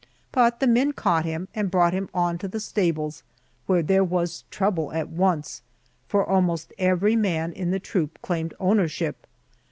But 0.31 0.59
the 0.59 0.65
men 0.65 0.93
caught 0.93 1.25
him 1.25 1.47
and 1.53 1.69
brought 1.69 1.93
him 1.93 2.09
on 2.11 2.39
to 2.39 2.47
the 2.47 2.59
stables, 2.59 3.21
where 3.67 3.83
there 3.83 4.03
was 4.03 4.45
trouble 4.49 4.91
at 4.93 5.09
once, 5.09 5.61
for 6.07 6.25
almost 6.27 6.73
every 6.79 7.15
man 7.15 7.53
in 7.53 7.69
the 7.69 7.79
troop 7.79 8.19
claimed 8.23 8.55
ownership. 8.59 9.27